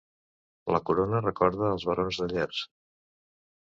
[0.77, 2.67] La corona recorda els barons de Llers.